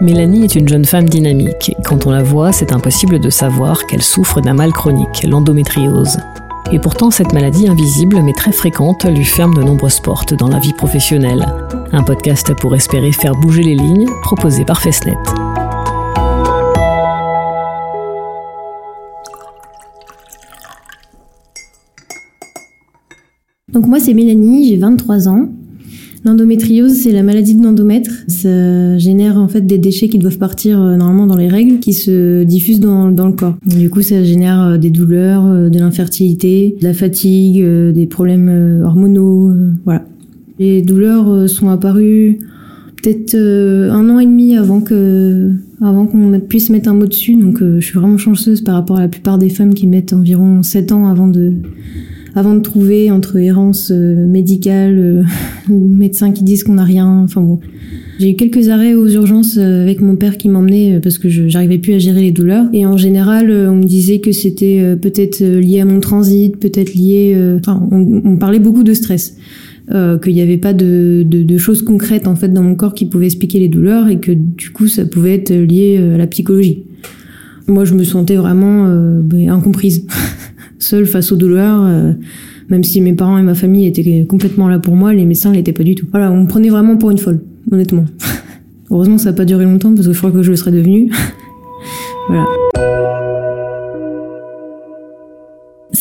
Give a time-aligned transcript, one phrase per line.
[0.00, 1.74] Mélanie est une jeune femme dynamique.
[1.84, 6.16] Quand on la voit, c'est impossible de savoir qu'elle souffre d'un mal chronique, l'endométriose.
[6.72, 10.58] Et pourtant, cette maladie invisible mais très fréquente lui ferme de nombreuses portes dans la
[10.58, 11.44] vie professionnelle.
[11.92, 15.18] Un podcast pour espérer faire bouger les lignes, proposé par Festnet.
[23.68, 25.48] Donc moi c'est Mélanie, j'ai 23 ans.
[26.22, 28.10] L'endométriose, c'est la maladie de l'endomètre.
[28.28, 31.94] Ça génère en fait des déchets qui doivent partir euh, normalement dans les règles, qui
[31.94, 33.56] se diffusent dans, le corps.
[33.64, 38.82] Du coup, ça génère euh, des douleurs, euh, de l'infertilité, de la fatigue, des problèmes
[38.84, 39.52] hormonaux,
[39.84, 40.04] voilà.
[40.58, 42.38] Les douleurs sont apparues
[43.02, 47.34] peut-être un an et demi avant que avant qu'on puisse mettre un mot dessus.
[47.34, 50.62] Donc, je suis vraiment chanceuse par rapport à la plupart des femmes qui mettent environ
[50.62, 51.54] 7 ans avant de
[52.34, 55.22] avant de trouver entre errance euh, médicale, euh,
[55.68, 57.22] médecins qui disent qu'on n'a rien.
[57.24, 57.58] Enfin bon,
[58.18, 61.48] j'ai eu quelques arrêts aux urgences euh, avec mon père qui m'emmenait parce que je
[61.48, 62.66] j'arrivais plus à gérer les douleurs.
[62.72, 67.36] Et en général, on me disait que c'était peut-être lié à mon transit, peut-être lié.
[67.58, 69.36] Enfin, on, on, parlait beaucoup de stress.
[69.92, 72.94] Euh, qu'il n'y avait pas de, de, de, choses concrètes en fait dans mon corps
[72.94, 76.28] qui pouvaient expliquer les douleurs et que du coup ça pouvait être lié à la
[76.28, 76.84] psychologie.
[77.66, 80.06] Moi je me sentais vraiment euh, ben, incomprise.
[80.80, 81.82] seule face aux douleurs.
[81.84, 82.12] Euh,
[82.68, 85.72] même si mes parents et ma famille étaient complètement là pour moi, les médecins l'étaient
[85.72, 86.06] pas du tout.
[86.10, 88.04] Voilà, on me prenait vraiment pour une folle, honnêtement.
[88.90, 91.10] Heureusement, ça n'a pas duré longtemps parce que je crois que je le serais devenue.
[92.28, 92.46] voilà.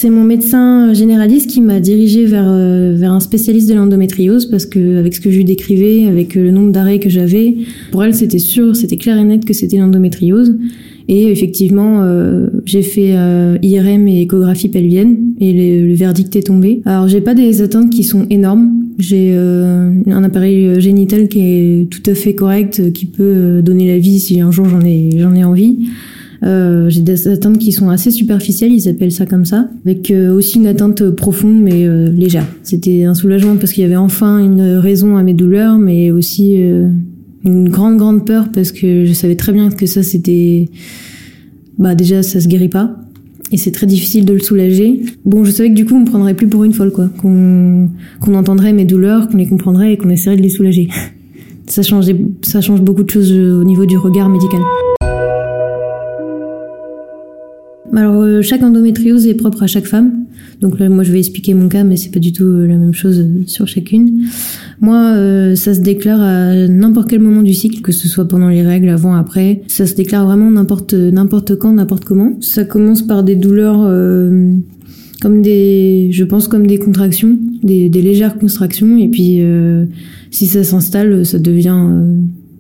[0.02, 4.66] C'est mon médecin généraliste qui m'a dirigé vers, euh, vers un spécialiste de l'endométriose parce
[4.66, 7.58] que avec ce que je lui décrivais, avec le nombre d'arrêts que j'avais,
[7.92, 10.56] pour elle c'était sûr, c'était clair et net que c'était l'endométriose.
[11.10, 16.82] Et effectivement, euh, j'ai fait euh, IRM et échographie pelvienne et le, verdict est tombé.
[16.86, 18.72] Alors j'ai pas des atteintes qui sont énormes.
[19.00, 23.98] J'ai euh, un appareil génital qui est tout à fait correct, qui peut donner la
[23.98, 25.90] vie si un jour j'en ai j'en ai envie.
[26.44, 30.58] Euh, j'ai des atteintes qui sont assez superficielles, ils appellent ça comme ça, avec aussi
[30.58, 32.46] une atteinte profonde mais légère.
[32.64, 36.56] C'était un soulagement parce qu'il y avait enfin une raison à mes douleurs, mais aussi
[37.44, 40.70] une grande grande peur parce que je savais très bien que ça c'était
[41.78, 42.98] bah déjà ça se guérit pas
[43.52, 45.02] et c'est très difficile de le soulager.
[45.26, 47.90] Bon, je savais que du coup on me prendrait plus pour une folle quoi, qu'on
[48.20, 50.90] qu'on entendrait mes douleurs, qu'on les comprendrait et qu'on essaierait de les soulager.
[51.68, 52.08] Ça change
[52.42, 54.62] ça change beaucoup de choses au niveau du regard médical.
[57.96, 60.26] Alors euh, chaque endométriose est propre à chaque femme.
[60.62, 62.78] Donc là, moi je vais expliquer mon cas, mais c'est pas du tout euh, la
[62.78, 64.26] même chose sur chacune.
[64.82, 68.50] Moi, euh, ça se déclare à n'importe quel moment du cycle, que ce soit pendant
[68.50, 69.62] les règles, avant, après.
[69.68, 72.38] Ça se déclare vraiment n'importe n'importe quand, n'importe comment.
[72.42, 73.80] Ça commence par des douleurs
[75.22, 79.42] comme des, je pense comme des contractions, des, des légères contractions, et puis
[80.32, 81.92] si ça s'installe, ça devient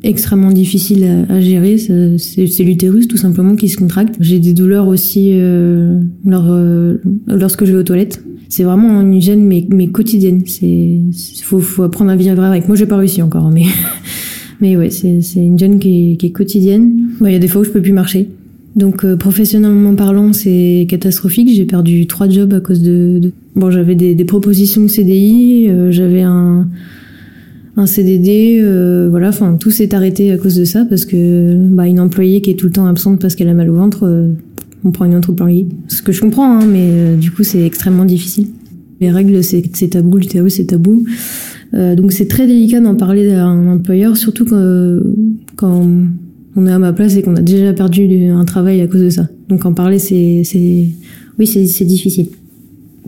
[0.03, 1.77] extrêmement difficile à, gérer.
[1.77, 4.15] C'est l'utérus tout simplement qui se contracte.
[4.19, 8.23] J'ai des douleurs aussi euh, euh, lorsque je vais aux toilettes.
[8.47, 10.41] C'est vraiment une gêne mais, mais quotidienne.
[10.45, 10.99] C'est
[11.43, 12.67] faut, faut apprendre à vivre avec.
[12.67, 13.65] Moi j'ai pas réussi encore, hein, mais
[14.61, 17.09] mais ouais c'est une gêne qui est, qui est quotidienne.
[17.21, 18.29] Il y a des fois où je peux plus marcher.
[18.75, 21.49] Donc euh, professionnellement parlant, c'est catastrophique.
[21.53, 23.19] J'ai perdu trois jobs à cause de.
[23.19, 23.31] de...
[23.55, 26.67] Bon, j'avais des, des, propositions de CDI, euh, j'avais un
[27.77, 31.87] un CDD, euh, voilà, enfin tout s'est arrêté à cause de ça parce que bah,
[31.87, 34.29] une employée qui est tout le temps absente parce qu'elle a mal au ventre, euh,
[34.83, 35.67] on prend une autre employée.
[35.87, 38.47] Ce que je comprends, hein, mais euh, du coup c'est extrêmement difficile.
[38.99, 41.05] Les règles c'est tabou, l'utérus c'est tabou,
[41.71, 44.99] donc c'est très délicat d'en parler à un employeur, surtout quand,
[45.55, 45.87] quand
[46.57, 49.09] on est à ma place et qu'on a déjà perdu un travail à cause de
[49.09, 49.29] ça.
[49.47, 50.43] Donc en parler c'est,
[51.37, 52.27] oui c'est difficile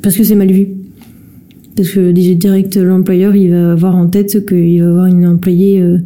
[0.01, 0.67] parce que c'est mal vu.
[1.75, 5.97] Parce que direct, l'employeur, il va avoir en tête qu'il va avoir une employée euh,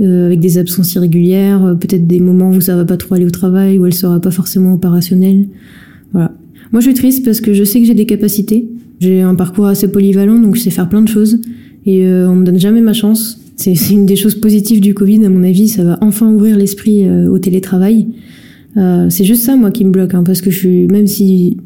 [0.00, 3.26] euh, avec des absences irrégulières, euh, peut-être des moments où ça va pas trop aller
[3.26, 5.46] au travail, où elle sera pas forcément opérationnelle.
[6.12, 6.32] Voilà.
[6.70, 8.68] Moi, je suis triste parce que je sais que j'ai des capacités.
[9.00, 11.40] J'ai un parcours assez polyvalent, donc je sais faire plein de choses.
[11.84, 13.40] Et on me donne jamais ma chance.
[13.56, 15.66] C'est une des choses positives du Covid, à mon avis.
[15.66, 18.06] Ça va enfin ouvrir l'esprit au télétravail.
[18.76, 21.56] c'est juste ça, moi, qui me bloque, hein, parce que je suis, même si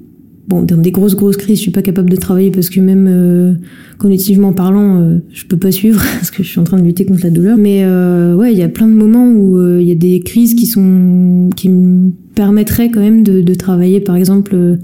[0.48, 3.06] bon, dans des grosses grosses crises, je suis pas capable de travailler parce que même
[3.08, 3.54] euh,
[3.98, 7.04] cognitivement parlant, euh, je peux pas suivre parce que je suis en train de lutter
[7.04, 7.56] contre la douleur.
[7.56, 10.20] Mais euh, ouais, il y a plein de moments où euh, il y a des
[10.20, 14.78] crises qui sont qui me permettraient quand même de, de travailler, par exemple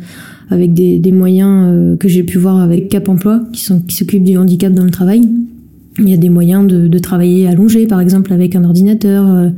[0.51, 4.25] avec des, des moyens que j'ai pu voir avec Cap Emploi, qui sont qui s'occupent
[4.25, 5.23] du handicap dans le travail.
[5.99, 9.51] Il y a des moyens de, de travailler allongé, par exemple, avec un ordinateur.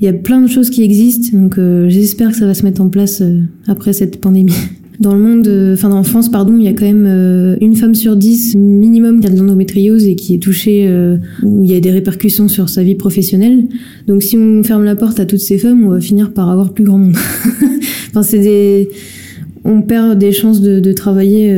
[0.00, 1.58] Il y a plein de choses qui existent, donc
[1.88, 3.22] j'espère que ça va se mettre en place
[3.66, 4.52] après cette pandémie.
[5.00, 8.16] Dans le monde, enfin en France, pardon, il y a quand même une femme sur
[8.16, 10.92] dix minimum qui a de l'endométriose et qui est touchée,
[11.44, 13.68] où il y a des répercussions sur sa vie professionnelle.
[14.08, 16.72] Donc si on ferme la porte à toutes ces femmes, on va finir par avoir
[16.72, 17.14] plus grand monde.
[18.10, 18.88] enfin c'est des,
[19.64, 21.52] on perd des chances de, de travailler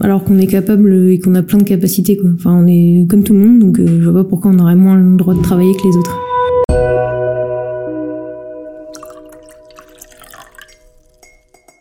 [0.00, 2.16] alors qu'on est capable et qu'on a plein de capacités.
[2.16, 2.30] Quoi.
[2.34, 4.76] Enfin, on est comme tout le monde, donc euh, je vois pas pourquoi on aurait
[4.76, 6.23] moins le droit de travailler que les autres.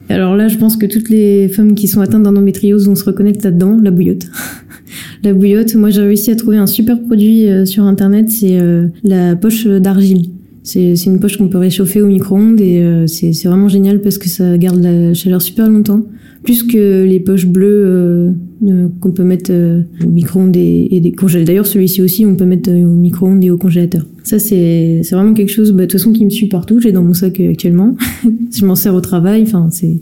[0.10, 3.40] Alors là, je pense que toutes les femmes qui sont atteintes d'endométriose vont se reconnaître
[3.44, 4.28] là-dedans, la bouillotte.
[5.24, 8.88] la bouillotte, moi j'ai réussi à trouver un super produit euh, sur internet, c'est euh,
[9.04, 10.30] la poche d'argile.
[10.64, 14.58] C'est une poche qu'on peut réchauffer au micro-ondes et c'est vraiment génial parce que ça
[14.58, 16.04] garde la chaleur super longtemps
[16.44, 18.32] plus que les poches bleues euh,
[18.68, 21.48] euh, qu'on peut mettre euh, au micro-ondes et, des congélateurs.
[21.48, 24.06] D'ailleurs, celui-ci aussi, on peut mettre au micro-ondes et au congélateur.
[24.24, 26.80] Ça, c'est vraiment quelque chose, bah, de toute façon, qui me suit partout.
[26.80, 27.96] J'ai dans mon sac actuellement.
[28.54, 29.44] je m'en sers au travail.
[29.44, 30.02] Enfin, c'est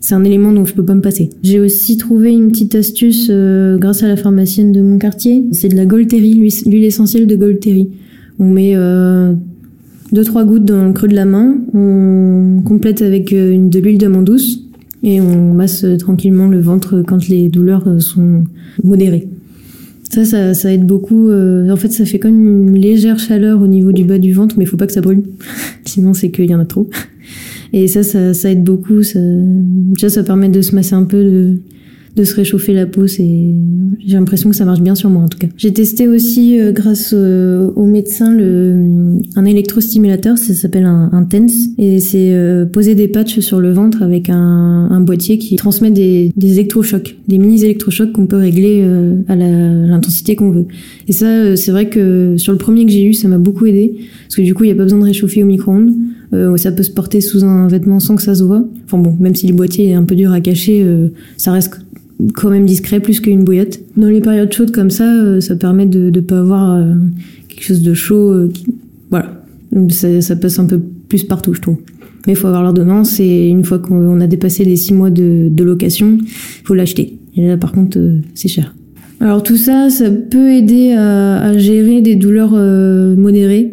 [0.00, 1.28] c'est un élément dont je peux pas me passer.
[1.42, 5.44] J'ai aussi trouvé une petite astuce grâce à la pharmacienne de mon quartier.
[5.50, 7.90] C'est de la Golteri, l'huile essentielle de Golteri.
[8.38, 9.34] On met euh,
[10.12, 13.98] deux trois gouttes dans le creux de la main, on complète avec une, de l'huile
[13.98, 14.64] d'amande douce
[15.02, 18.44] et on masse tranquillement le ventre quand les douleurs euh, sont
[18.82, 19.28] modérées.
[20.10, 21.28] Ça, ça, ça aide beaucoup.
[21.28, 24.54] Euh, en fait, ça fait comme une légère chaleur au niveau du bas du ventre,
[24.56, 25.22] mais il faut pas que ça brûle.
[25.84, 26.88] Sinon, c'est qu'il y en a trop.
[27.74, 29.02] Et ça, ça, ça aide beaucoup.
[29.02, 31.58] Ça, déjà, ça permet de se masser un peu, de,
[32.16, 33.06] de se réchauffer la peau.
[33.06, 33.54] C'est,
[34.06, 35.48] j'ai l'impression que ça marche bien sur moi en tout cas.
[35.56, 41.24] J'ai testé aussi euh, grâce euh, au médecin le un électrostimulateur, ça s'appelle un, un
[41.24, 45.56] TENS et c'est euh, poser des patchs sur le ventre avec un, un boîtier qui
[45.56, 48.84] transmet des, des électrochocs, des mini électrochocs qu'on peut régler
[49.28, 50.66] à l'intensité qu'on veut.
[51.08, 53.94] Et ça, c'est vrai que sur le premier que j'ai eu, ça m'a beaucoup aidé
[54.22, 55.92] parce que du coup, il n'y a pas besoin de réchauffer au micro-ondes.
[56.34, 58.64] Euh, ça peut se porter sous un vêtement sans que ça se voit.
[58.84, 60.86] Enfin bon, même si le boîtier est un peu dur à cacher,
[61.36, 61.80] ça reste
[62.34, 63.80] quand même discret plus qu'une bouillotte.
[63.96, 66.94] Dans les périodes chaudes comme ça, euh, ça permet de ne pas avoir euh,
[67.48, 68.32] quelque chose de chaud.
[68.32, 68.52] Euh.
[69.10, 69.42] Voilà,
[69.90, 71.76] ça, passe un peu plus partout, je trouve.
[72.26, 75.48] Mais il faut avoir l'ordonnance et une fois qu'on a dépassé les six mois de,
[75.50, 76.18] de location,
[76.64, 77.16] faut l'acheter.
[77.36, 77.98] Et là, par contre,
[78.34, 78.74] c'est cher.
[79.20, 82.52] Alors tout ça, ça peut aider à, gérer des douleurs
[83.16, 83.72] modérées.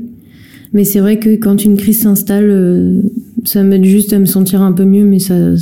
[0.73, 3.01] Mais c'est vrai que quand une crise s'installe,
[3.43, 5.59] ça m'aide juste à me sentir un peu mieux, mais ça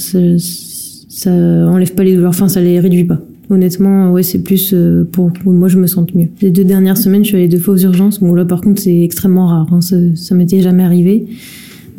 [1.16, 3.22] ça enlève pas les douleurs, enfin ça les réduit pas.
[3.52, 6.30] Honnêtement, ouais, c'est plus euh, pour moi je me sente mieux.
[6.42, 8.20] Les deux dernières semaines, je suis allée deux fois aux urgences.
[8.20, 9.68] Bon là, par contre, c'est extrêmement rare.
[9.72, 9.82] Hein.
[9.82, 11.28] Ça, ça m'était jamais arrivé.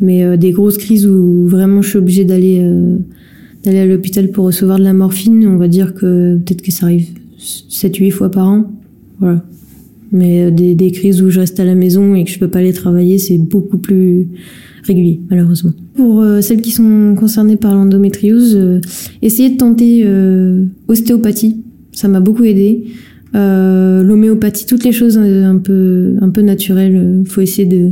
[0.01, 2.97] Mais euh, des grosses crises où vraiment je suis obligée d'aller euh,
[3.63, 6.87] d'aller à l'hôpital pour recevoir de la morphine, on va dire que peut-être que ça
[6.87, 7.07] arrive
[7.39, 8.65] 7-8 fois par an.
[9.19, 9.41] Voilà.
[10.11, 12.59] Mais des, des crises où je reste à la maison et que je peux pas
[12.59, 14.27] aller travailler, c'est beaucoup plus
[14.85, 15.73] régulier, malheureusement.
[15.95, 18.81] Pour euh, celles qui sont concernées par l'endométriose, euh,
[19.21, 21.63] essayez de tenter euh, ostéopathie.
[21.91, 22.85] Ça m'a beaucoup aidé.
[23.33, 27.21] L'homéopathie, toutes les choses un peu un peu naturelles.
[27.25, 27.91] faut essayer de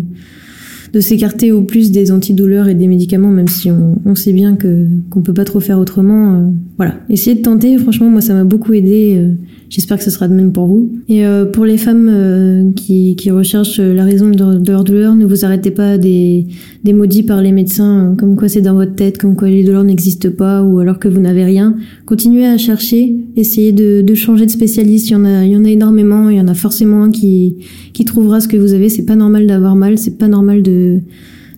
[0.94, 4.56] de s'écarter au plus des antidouleurs et des médicaments, même si on, on sait bien
[4.56, 6.54] que qu'on peut pas trop faire autrement.
[6.78, 7.78] voilà, essayez de tenter.
[7.78, 9.36] Franchement, moi, ça m'a beaucoup aidé.
[9.74, 10.92] J'espère que ce sera de même pour vous.
[11.10, 15.26] Et euh, pour les femmes euh, qui, qui, recherchent la raison de, leur douleur, ne
[15.26, 16.46] vous arrêtez pas des,
[16.84, 19.64] des maudits par les médecins, euh, comme quoi c'est dans votre tête, comme quoi les
[19.64, 21.76] douleurs n'existent pas, ou alors que vous n'avez rien.
[22.06, 25.10] Continuez à chercher, essayez de, de, changer de spécialiste.
[25.10, 26.30] Il y en a, il y en a énormément.
[26.30, 27.56] Il y en a forcément un qui,
[27.94, 28.90] qui trouvera ce que vous avez.
[28.90, 29.98] C'est pas normal d'avoir mal.
[29.98, 30.83] C'est pas normal de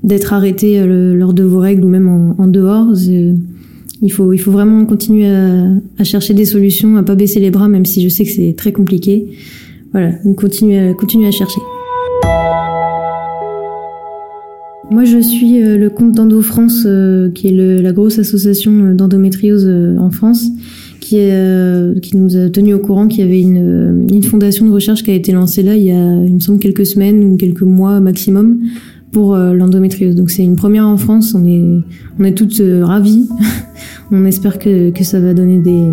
[0.03, 2.93] d'être arrêté lors de vos règles ou même en, dehors.
[4.01, 7.67] Il faut, il faut vraiment continuer à, chercher des solutions, à pas baisser les bras,
[7.67, 9.27] même si je sais que c'est très compliqué.
[9.91, 11.61] Voilà, donc continuez, continuez à chercher.
[14.91, 19.65] Moi, je suis euh, le compte d'Endo France, euh, qui est la grosse association d'endométriose
[19.67, 20.47] euh, en France,
[20.99, 21.17] qui,
[22.01, 25.11] qui nous a tenu au courant qu'il y avait une, une fondation de recherche qui
[25.11, 27.99] a été lancée là il y a, il me semble, quelques semaines ou quelques mois
[27.99, 28.59] maximum,
[29.15, 30.13] pour euh, l'endométriose.
[30.13, 31.81] Donc c'est une première en France, on est,
[32.19, 33.29] on est toutes euh, ravies.
[34.11, 35.87] on espère que, que ça va donner des,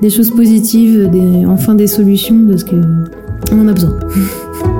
[0.00, 2.76] des choses positives, des, enfin des solutions, parce que
[3.50, 3.98] on en a besoin.